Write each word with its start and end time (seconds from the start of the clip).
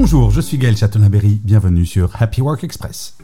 Bonjour, 0.00 0.30
je 0.30 0.40
suis 0.40 0.58
Gaël 0.58 0.76
Chatonaberry, 0.76 1.40
bienvenue 1.42 1.84
sur 1.84 2.22
Happy 2.22 2.40
Work 2.40 2.62
Express. 2.62 3.18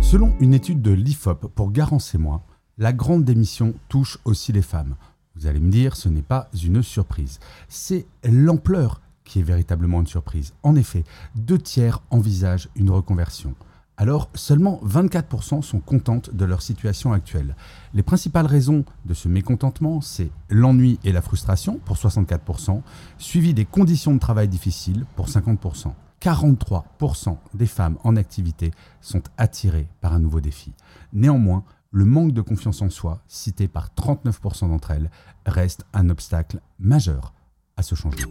Selon 0.00 0.36
une 0.38 0.54
étude 0.54 0.80
de 0.80 0.92
l'IFOP 0.92 1.48
pour 1.52 1.72
Garance 1.72 2.14
et 2.14 2.18
moi, 2.18 2.44
la 2.78 2.92
grande 2.92 3.24
démission 3.24 3.74
touche 3.88 4.16
aussi 4.24 4.52
les 4.52 4.62
femmes. 4.62 4.94
Vous 5.34 5.48
allez 5.48 5.58
me 5.58 5.68
dire, 5.68 5.96
ce 5.96 6.08
n'est 6.08 6.22
pas 6.22 6.48
une 6.62 6.84
surprise. 6.84 7.40
C'est 7.68 8.06
l'ampleur 8.22 9.00
qui 9.24 9.40
est 9.40 9.42
véritablement 9.42 9.98
une 9.98 10.06
surprise. 10.06 10.52
En 10.62 10.76
effet, 10.76 11.02
deux 11.34 11.58
tiers 11.58 12.00
envisagent 12.10 12.68
une 12.76 12.90
reconversion. 12.90 13.56
Alors, 13.98 14.28
seulement 14.34 14.78
24% 14.84 15.62
sont 15.62 15.80
contentes 15.80 16.34
de 16.34 16.44
leur 16.44 16.60
situation 16.60 17.12
actuelle. 17.12 17.56
Les 17.94 18.02
principales 18.02 18.44
raisons 18.44 18.84
de 19.06 19.14
ce 19.14 19.26
mécontentement, 19.26 20.02
c'est 20.02 20.30
l'ennui 20.50 20.98
et 21.02 21.12
la 21.12 21.22
frustration 21.22 21.80
pour 21.84 21.96
64%, 21.96 22.82
suivi 23.16 23.54
des 23.54 23.64
conditions 23.64 24.14
de 24.14 24.18
travail 24.18 24.48
difficiles 24.48 25.06
pour 25.16 25.28
50%. 25.28 25.92
43% 26.20 27.36
des 27.54 27.66
femmes 27.66 27.96
en 28.04 28.16
activité 28.16 28.70
sont 29.00 29.22
attirées 29.38 29.88
par 30.00 30.12
un 30.12 30.18
nouveau 30.18 30.40
défi. 30.40 30.72
Néanmoins, 31.12 31.64
le 31.90 32.04
manque 32.04 32.32
de 32.32 32.42
confiance 32.42 32.82
en 32.82 32.90
soi, 32.90 33.22
cité 33.28 33.68
par 33.68 33.90
39% 33.96 34.68
d'entre 34.68 34.90
elles, 34.90 35.10
reste 35.46 35.86
un 35.94 36.10
obstacle 36.10 36.60
majeur 36.78 37.32
à 37.76 37.82
ce 37.82 37.94
changement. 37.94 38.30